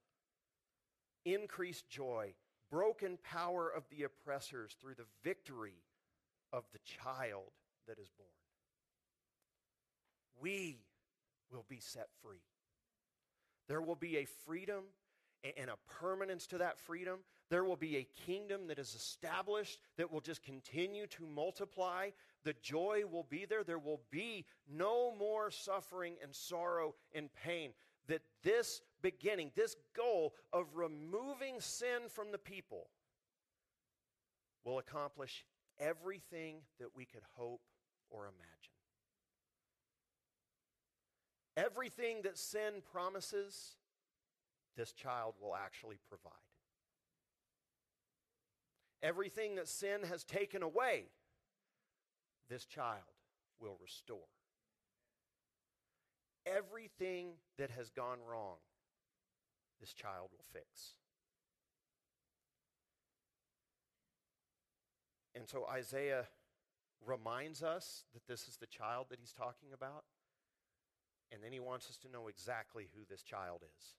[1.26, 2.34] increased joy,
[2.72, 5.84] broken power of the oppressors through the victory
[6.54, 7.52] of the child
[7.88, 8.30] that is born.
[10.40, 10.80] We
[11.52, 12.44] will be set free.
[13.68, 14.84] There will be a freedom
[15.58, 17.20] and a permanence to that freedom.
[17.50, 22.10] There will be a kingdom that is established that will just continue to multiply.
[22.44, 23.64] The joy will be there.
[23.64, 27.72] There will be no more suffering and sorrow and pain.
[28.08, 32.88] That this beginning, this goal of removing sin from the people,
[34.64, 35.46] will accomplish
[35.80, 37.62] everything that we could hope
[38.10, 38.74] or imagine.
[41.56, 43.76] Everything that sin promises
[44.78, 46.32] this child will actually provide.
[49.04, 51.06] Everything that sin has taken away,
[52.50, 53.02] this child
[53.60, 54.30] will restore.
[56.46, 58.56] Everything that has gone wrong,
[59.82, 60.94] this child will fix.
[65.36, 66.26] And so Isaiah
[67.06, 70.04] reminds us that this is the child that he's talking about.
[71.32, 73.96] And then he wants us to know exactly who this child is.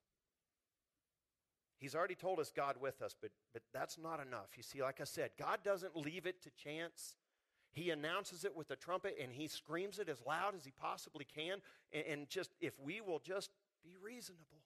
[1.78, 4.48] He's already told us God with us, but, but that's not enough.
[4.56, 7.14] You see, like I said, God doesn't leave it to chance.
[7.70, 11.24] He announces it with a trumpet and he screams it as loud as he possibly
[11.24, 11.58] can.
[11.92, 13.50] And, and just, if we will just
[13.84, 14.64] be reasonable,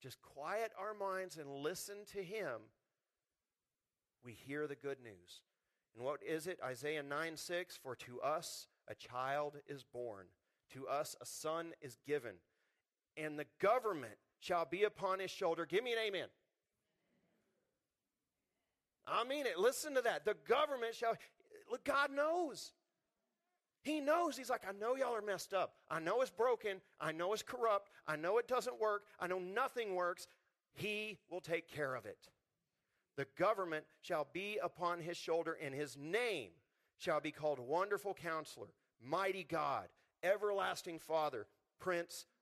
[0.00, 2.60] just quiet our minds and listen to him,
[4.24, 5.42] we hear the good news.
[5.94, 6.58] And what is it?
[6.64, 10.26] Isaiah 9 6 For to us a child is born,
[10.72, 12.34] to us a son is given,
[13.22, 15.66] and the government shall be upon his shoulder.
[15.66, 16.28] Give me an amen.
[19.06, 19.58] I mean it.
[19.58, 20.24] Listen to that.
[20.24, 21.16] The government shall,
[21.70, 22.72] look, God knows.
[23.82, 24.36] He knows.
[24.36, 25.74] He's like, I know y'all are messed up.
[25.90, 26.80] I know it's broken.
[27.00, 27.90] I know it's corrupt.
[28.06, 29.04] I know it doesn't work.
[29.18, 30.26] I know nothing works.
[30.74, 32.28] He will take care of it.
[33.16, 36.50] The government shall be upon his shoulder, and his name
[36.98, 38.68] shall be called Wonderful Counselor,
[39.02, 39.88] Mighty God,
[40.22, 41.46] Everlasting Father,
[41.80, 42.26] Prince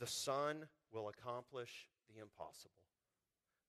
[0.00, 2.84] The Son will accomplish the impossible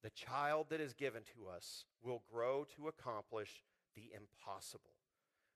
[0.06, 3.64] the child that is given to us will grow to accomplish
[3.96, 4.92] the impossible.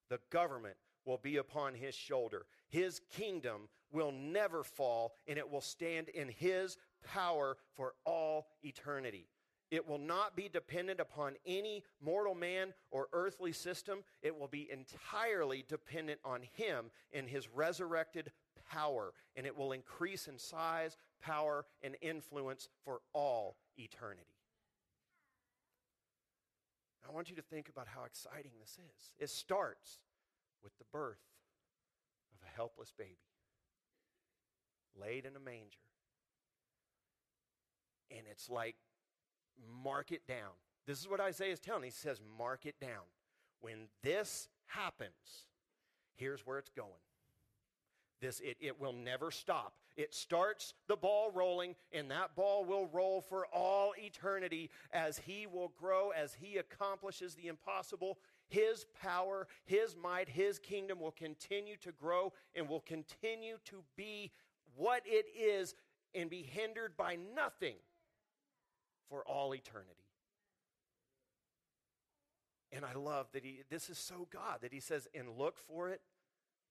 [0.08, 2.46] The government will be upon his shoulder.
[2.68, 9.28] His kingdom will never fall, and it will stand in his power for all eternity.
[9.70, 14.00] It will not be dependent upon any mortal man or earthly system.
[14.20, 18.32] It will be entirely dependent on him and his resurrected
[18.70, 24.36] power, and it will increase in size, power, and influence for all eternity.
[27.08, 29.10] I want you to think about how exciting this is.
[29.18, 29.98] It starts
[30.62, 31.18] with the birth
[32.32, 33.16] of a helpless baby
[35.00, 35.78] laid in a manger.
[38.10, 38.76] And it's like,
[39.82, 40.52] mark it down.
[40.86, 41.84] This is what Isaiah is telling.
[41.84, 43.06] He says, mark it down.
[43.60, 45.46] When this happens,
[46.16, 46.90] here's where it's going.
[48.20, 49.74] This it, it will never stop.
[49.96, 55.46] It starts the ball rolling, and that ball will roll for all eternity as he
[55.46, 58.18] will grow, as he accomplishes the impossible.
[58.48, 64.30] His power, his might, his kingdom will continue to grow and will continue to be
[64.76, 65.74] what it is
[66.14, 67.76] and be hindered by nothing
[69.08, 69.90] for all eternity.
[72.72, 75.88] And I love that he, this is so God that he says, and look for
[75.90, 76.00] it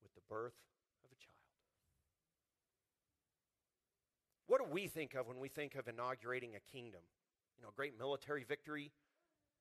[0.02, 0.54] with the birth
[4.50, 7.02] What do we think of when we think of inaugurating a kingdom?
[7.56, 8.92] You know, great military victory,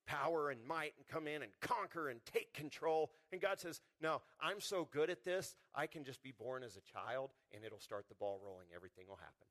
[0.07, 3.11] power and might, and come in and conquer and take control.
[3.31, 6.75] And God says, No, I'm so good at this, I can just be born as
[6.75, 8.65] a child and it'll start the ball rolling.
[8.75, 9.45] Everything will happen.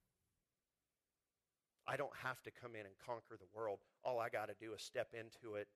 [1.87, 3.79] I don't have to come in and conquer the world.
[4.03, 5.69] All I got to do is step into it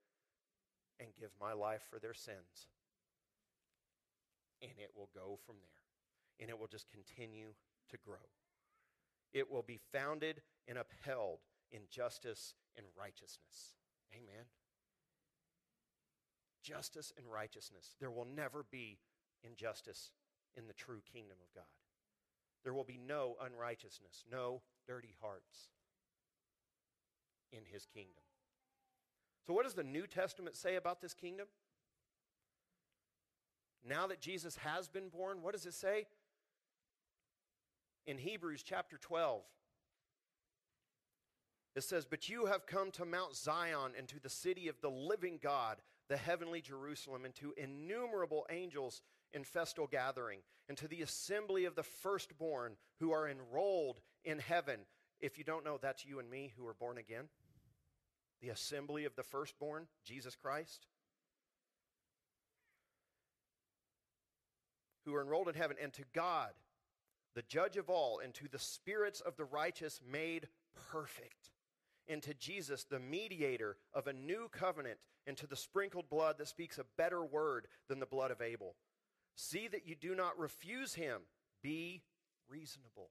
[0.99, 2.67] and give my life for their sins.
[4.61, 6.41] And it will go from there.
[6.41, 7.55] And it will just continue
[7.91, 8.27] to grow.
[9.33, 11.39] It will be founded and upheld
[11.71, 13.75] in justice and righteousness.
[14.13, 14.45] Amen.
[16.63, 17.97] Justice and righteousness.
[17.99, 18.99] There will never be
[19.43, 20.13] injustice
[20.57, 21.65] in the true kingdom of God.
[22.63, 25.71] There will be no unrighteousness, no dirty hearts
[27.53, 28.23] in his kingdom.
[29.47, 31.47] So, what does the New Testament say about this kingdom?
[33.85, 36.07] Now that Jesus has been born, what does it say?
[38.07, 39.43] In Hebrews chapter 12.
[41.75, 44.91] It says, But you have come to Mount Zion and to the city of the
[44.91, 49.01] living God, the heavenly Jerusalem, and to innumerable angels
[49.33, 54.81] in festal gathering, and to the assembly of the firstborn who are enrolled in heaven.
[55.21, 57.29] If you don't know, that's you and me who are born again.
[58.43, 60.87] The assembly of the firstborn, Jesus Christ.
[65.07, 66.51] Who are enrolled in heaven, and to God
[67.35, 70.49] the judge of all, and to the spirits of the righteous made
[70.91, 71.51] perfect,
[72.09, 76.49] and to Jesus, the mediator of a new covenant, and to the sprinkled blood that
[76.49, 78.75] speaks a better word than the blood of Abel.
[79.37, 81.23] See that you do not refuse him.
[81.63, 82.03] Be
[82.49, 83.11] reasonable.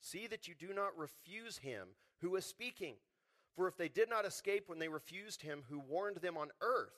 [0.00, 1.88] See that you do not refuse him
[2.20, 2.96] who is speaking.
[3.56, 6.92] For if they did not escape when they refused him who warned them on earth,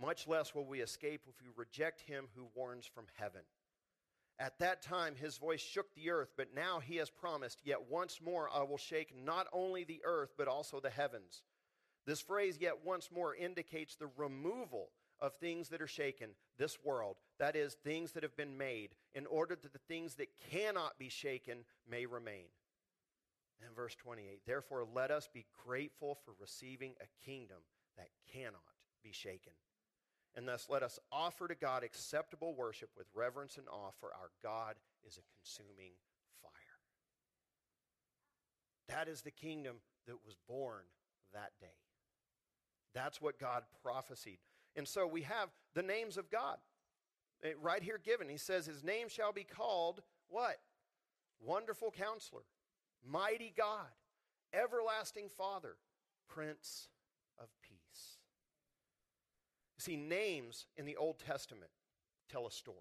[0.00, 3.42] much less will we escape if we reject him who warns from heaven
[4.38, 8.20] At that time his voice shook the earth, but now he has promised, Yet once
[8.20, 11.42] more I will shake not only the earth, but also the heavens.
[12.06, 17.16] This phrase, yet once more, indicates the removal of things that are shaken, this world,
[17.38, 21.08] that is, things that have been made, in order that the things that cannot be
[21.08, 22.46] shaken may remain.
[23.64, 27.58] And verse 28 Therefore, let us be grateful for receiving a kingdom
[27.96, 28.60] that cannot
[29.02, 29.52] be shaken.
[30.36, 34.30] And thus, let us offer to God acceptable worship with reverence and awe, for our
[34.42, 34.74] God
[35.06, 35.92] is a consuming
[36.42, 36.52] fire.
[38.88, 39.76] That is the kingdom
[40.06, 40.82] that was born
[41.32, 41.66] that day.
[42.94, 44.38] That's what God prophesied.
[44.76, 46.58] And so we have the names of God
[47.42, 48.28] eh, right here given.
[48.28, 50.58] He says, His name shall be called what?
[51.40, 52.42] Wonderful counselor,
[53.06, 53.86] mighty God,
[54.52, 55.76] everlasting Father,
[56.28, 56.88] Prince
[59.86, 61.70] see, names in the Old Testament
[62.30, 62.76] tell a story.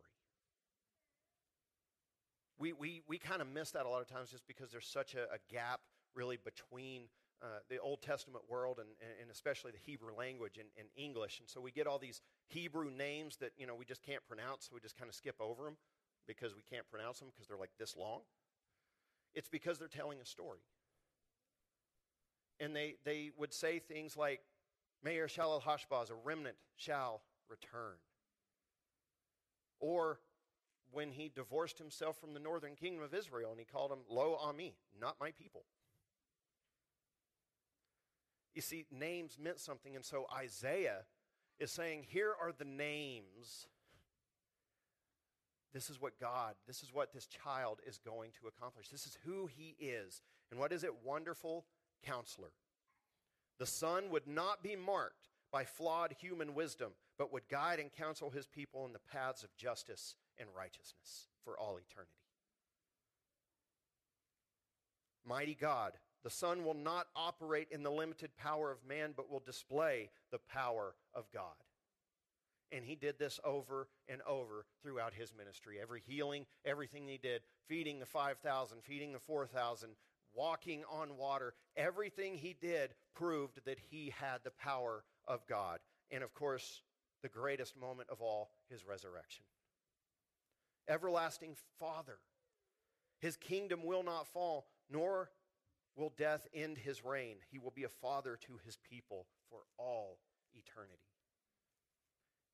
[2.58, 5.14] We, we, we kind of miss that a lot of times just because there's such
[5.14, 5.82] a, a gap
[6.16, 7.04] really between
[7.42, 8.90] uh, the Old Testament world and,
[9.22, 11.40] and especially the Hebrew language and, and, English.
[11.40, 14.66] And so we get all these Hebrew names that, you know, we just can't pronounce,
[14.66, 15.76] so we just kind of skip over them
[16.28, 18.22] because we can't pronounce them because they're like this long.
[19.34, 20.60] It's because they're telling a story.
[22.62, 24.40] And they, they would say things like,
[25.06, 27.94] Maher-shalal-hash-baz, a remnant shall return.
[29.80, 30.20] Or
[30.92, 34.36] when he divorced himself from the northern kingdom of Israel and he called him Lo
[34.42, 35.64] Ami, not my people.
[38.56, 41.02] You see, names meant something, and so Isaiah
[41.60, 43.68] is saying, Here are the names.
[45.74, 48.88] This is what God, this is what this child is going to accomplish.
[48.88, 50.22] This is who he is.
[50.50, 51.04] And what is it?
[51.04, 51.66] Wonderful
[52.02, 52.54] counselor.
[53.60, 58.30] The Son would not be marked by flawed human wisdom, but would guide and counsel
[58.30, 62.12] his people in the paths of justice and righteousness for all eternity.
[65.26, 65.94] Mighty God,
[66.24, 70.40] the Son will not operate in the limited power of man, but will display the
[70.40, 71.56] power of God.
[72.72, 75.78] And he did this over and over throughout his ministry.
[75.82, 79.92] Every healing, everything he did, feeding the 5,000, feeding the 4,000,
[80.36, 85.80] walking on water, everything he did proved that he had the power of God.
[86.12, 86.82] And of course,
[87.24, 89.46] the greatest moment of all, his resurrection.
[90.88, 92.20] Everlasting Father.
[93.20, 95.32] His kingdom will not fall, nor
[95.96, 97.38] will death end his reign.
[97.50, 100.20] He will be a father to his people for all
[100.54, 101.00] eternity.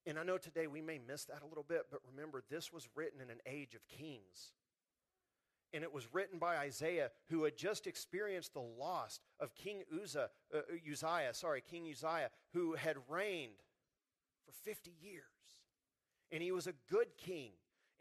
[0.06, 2.88] And I know today we may miss that a little bit, but remember, this was
[2.96, 4.54] written in an age of kings.
[5.74, 10.30] And it was written by Isaiah, who had just experienced the loss of King Uzziah,
[10.54, 10.60] uh,
[10.92, 13.64] Uzziah, sorry, King Uzziah, who had reigned
[14.46, 15.24] for 50 years.
[16.32, 17.52] And he was a good king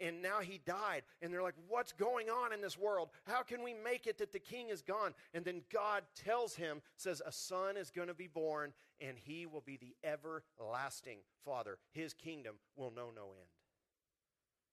[0.00, 1.02] and now he died.
[1.20, 3.10] And they're like, What's going on in this world?
[3.26, 5.14] How can we make it that the king is gone?
[5.34, 9.46] And then God tells him, says, A son is going to be born, and he
[9.46, 11.78] will be the everlasting father.
[11.92, 13.48] His kingdom will know no end.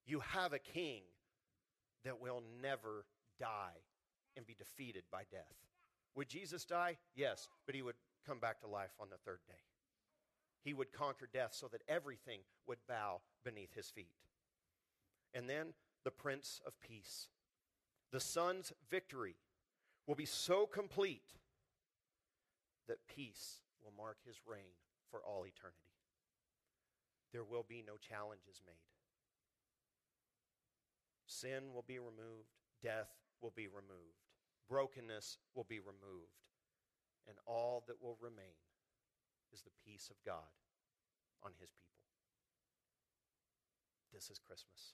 [0.05, 1.01] You have a king
[2.07, 3.05] that will never
[3.39, 3.83] die
[4.35, 5.55] and be defeated by death.
[6.15, 6.97] Would Jesus die?
[7.15, 7.95] Yes, but he would
[8.25, 9.53] come back to life on the third day.
[10.63, 14.15] He would conquer death so that everything would bow beneath his feet
[15.33, 15.67] and then
[16.03, 17.27] the Prince of Peace.
[18.11, 19.35] The Son's victory
[20.07, 21.35] will be so complete
[22.87, 24.73] that peace will mark his reign
[25.11, 25.93] for all eternity.
[27.33, 28.96] There will be no challenges made.
[31.27, 33.11] Sin will be removed, death
[33.41, 34.23] will be removed,
[34.69, 36.39] brokenness will be removed,
[37.27, 38.57] and all that will remain
[39.53, 40.49] is the peace of God
[41.43, 41.87] on his people.
[44.13, 44.93] This is Christmas.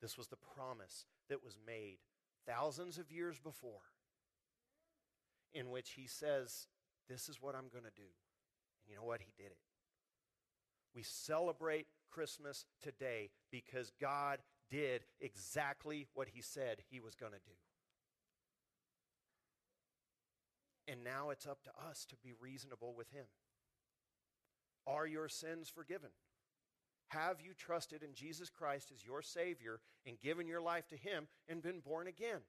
[0.00, 1.98] This was the promise that was made
[2.46, 3.88] thousands of years before,
[5.52, 6.68] in which he says,
[7.08, 8.02] This is what I'm going to do.
[8.02, 9.20] And you know what?
[9.20, 9.58] He did it.
[10.94, 14.38] We celebrate Christmas today because God
[14.70, 17.52] did exactly what he said he was going to do.
[20.90, 23.26] And now it's up to us to be reasonable with him.
[24.86, 26.10] Are your sins forgiven?
[27.08, 31.26] Have you trusted in Jesus Christ as your Savior and given your life to Him
[31.48, 32.40] and been born again?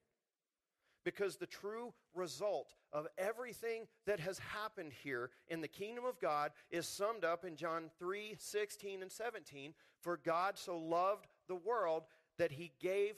[1.06, 6.52] Because the true result of everything that has happened here in the kingdom of God
[6.70, 9.74] is summed up in John 3 16 and 17.
[10.02, 12.04] For God so loved the world
[12.38, 13.16] that He gave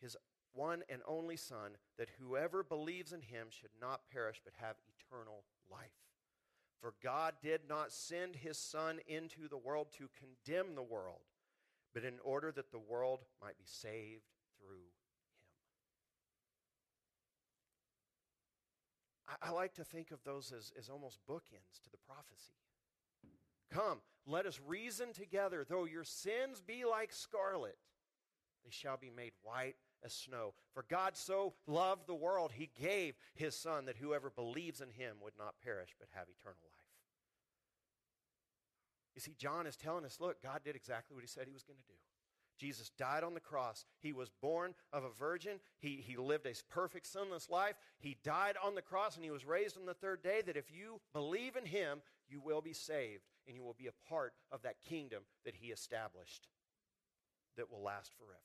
[0.00, 0.16] His
[0.52, 5.42] one and only Son, that whoever believes in Him should not perish but have eternal
[5.68, 5.90] life.
[6.84, 11.22] For God did not send his Son into the world to condemn the world,
[11.94, 14.26] but in order that the world might be saved
[14.58, 14.92] through him.
[19.26, 22.52] I, I like to think of those as, as almost bookends to the prophecy.
[23.72, 25.64] Come, let us reason together.
[25.68, 27.76] Though your sins be like scarlet,
[28.64, 30.54] they shall be made white as snow.
[30.72, 35.16] For God so loved the world, he gave his Son that whoever believes in him
[35.22, 36.70] would not perish but have eternal life.
[39.14, 41.62] You see, John is telling us look, God did exactly what he said he was
[41.62, 41.98] going to do.
[42.56, 43.84] Jesus died on the cross.
[44.00, 45.58] He was born of a virgin.
[45.80, 47.74] He, he lived a perfect, sinless life.
[47.98, 50.40] He died on the cross and he was raised on the third day.
[50.46, 54.08] That if you believe in him, you will be saved and you will be a
[54.08, 56.48] part of that kingdom that he established
[57.56, 58.40] that will last forever.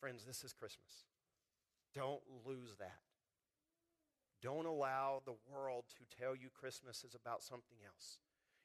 [0.00, 1.06] Friends, this is Christmas.
[1.94, 3.00] Don't lose that.
[4.42, 8.18] Don't allow the world to tell you Christmas is about something else.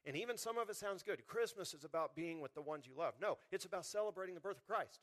[0.06, 1.26] And even some of it sounds good.
[1.28, 3.14] Christmas is about being with the ones you love.
[3.22, 4.99] No, it's about celebrating the birth of Christ.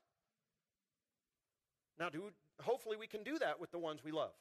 [1.98, 2.30] Now, do,
[2.62, 4.34] hopefully, we can do that with the ones we love.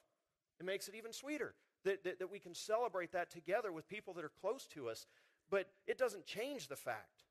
[0.60, 1.54] It makes it even sweeter
[1.84, 5.06] that, that, that we can celebrate that together with people that are close to us.
[5.50, 7.24] But it doesn't change the fact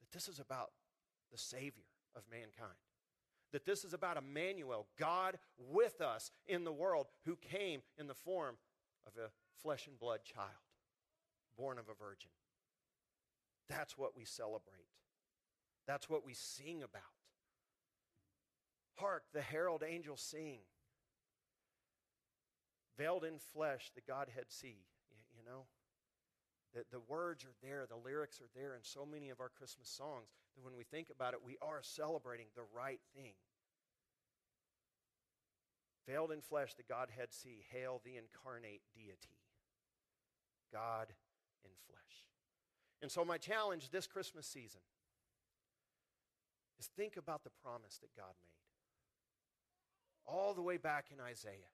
[0.00, 0.70] that this is about
[1.32, 2.76] the Savior of mankind
[3.52, 8.14] that this is about Emmanuel, God with us in the world, who came in the
[8.14, 8.56] form
[9.06, 9.30] of a
[9.62, 10.48] flesh and blood child,
[11.56, 12.30] born of a virgin.
[13.68, 14.88] That's what we celebrate.
[15.86, 17.02] That's what we sing about.
[18.96, 20.60] Hark, the herald angels sing.
[23.00, 24.76] Veiled in flesh, the Godhead see.
[25.34, 25.64] You, know?
[26.74, 29.88] The, the words are there, the lyrics are there in so many of our Christmas
[29.88, 33.32] songs that when we think about it, we are celebrating the right thing.
[36.06, 37.64] Veiled in flesh, the Godhead see.
[37.72, 39.40] Hail the incarnate deity.
[40.70, 41.06] God
[41.64, 42.28] in flesh.
[43.00, 44.82] And so, my challenge this Christmas season
[46.78, 48.34] is think about the promise that God
[50.26, 50.34] made.
[50.34, 51.72] All the way back in Isaiah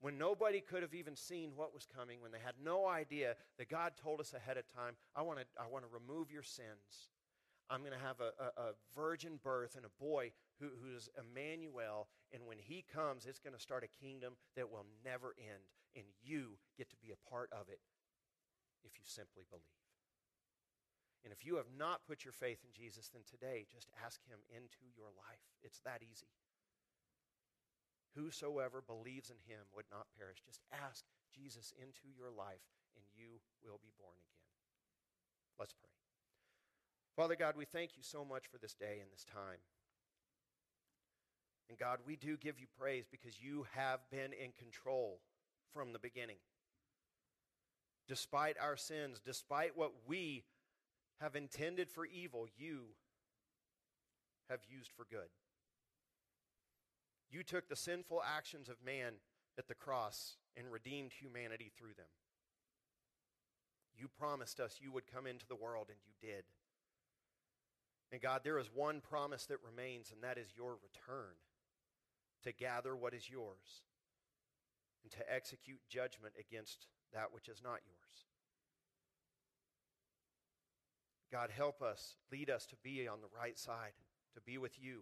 [0.00, 3.68] when nobody could have even seen what was coming, when they had no idea that
[3.68, 7.10] God told us ahead of time, I want to I want to remove your sins.
[7.70, 12.08] I'm going to have a, a, a, virgin birth and a boy who, who's Emmanuel.
[12.30, 15.64] And when he comes, it's going to start a kingdom that will never end.
[15.96, 17.80] And you get to be a part of it
[18.84, 19.80] if you simply believe.
[21.24, 24.44] And if you have not put your faith in Jesus, then today just ask him
[24.52, 25.40] into your life.
[25.64, 26.28] It's that easy.
[28.16, 30.38] Whosoever believes in him would not perish.
[30.44, 31.04] Just ask
[31.34, 32.62] Jesus into your life,
[32.94, 34.44] and you will be born again.
[35.58, 35.90] Let's pray.
[37.16, 39.58] Father God, we thank you so much for this day and this time.
[41.68, 45.20] And God, we do give you praise because you have been in control
[45.72, 46.36] from the beginning.
[48.06, 50.44] Despite our sins, despite what we
[51.20, 52.80] have intended for evil, you
[54.50, 55.28] have used for good.
[57.30, 59.14] You took the sinful actions of man
[59.58, 62.06] at the cross and redeemed humanity through them.
[63.96, 66.44] You promised us you would come into the world, and you did.
[68.12, 71.34] And God, there is one promise that remains, and that is your return
[72.42, 73.82] to gather what is yours
[75.02, 78.26] and to execute judgment against that which is not yours.
[81.32, 83.92] God, help us, lead us to be on the right side,
[84.34, 85.00] to be with you.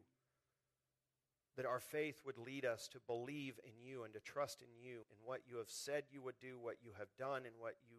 [1.57, 5.05] That our faith would lead us to believe in you and to trust in you
[5.11, 7.98] in what you have said you would do, what you have done, and what you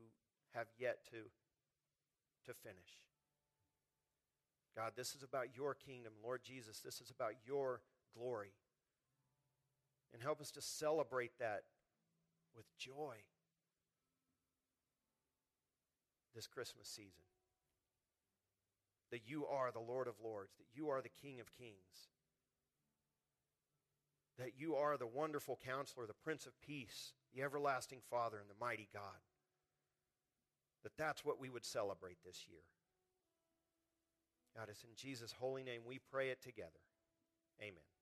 [0.56, 1.18] have yet to,
[2.46, 3.04] to finish.
[4.76, 6.14] God, this is about your kingdom.
[6.24, 7.82] Lord Jesus, this is about your
[8.18, 8.54] glory.
[10.14, 11.64] And help us to celebrate that
[12.56, 13.16] with joy
[16.36, 17.24] this Christmas season.
[19.12, 22.10] That you are the Lord of Lords, that you are the King of Kings,
[24.38, 28.66] that you are the wonderful counselor, the Prince of Peace, the everlasting Father, and the
[28.66, 29.22] mighty God.
[30.84, 32.64] That that's what we would celebrate this year.
[34.56, 36.70] God, it's in Jesus' holy name we pray it together.
[37.62, 37.93] Amen.